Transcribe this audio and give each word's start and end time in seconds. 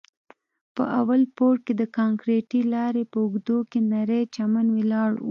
په 0.75 0.83
اول 0.99 1.21
پوړ 1.35 1.55
کښې 1.65 1.73
د 1.81 1.83
کانکريټي 1.97 2.61
لارې 2.73 3.03
په 3.11 3.17
اوږدو 3.23 3.57
کښې 3.71 3.79
نرى 3.91 4.21
چمن 4.35 4.67
ولاړ 4.77 5.11
و. 5.19 5.27